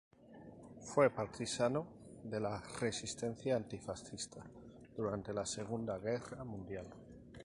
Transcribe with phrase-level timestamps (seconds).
[0.79, 1.85] Fue partisano
[2.23, 4.43] de la resistencia antifascista
[4.97, 6.87] durante la Segunda Guerra Mundial.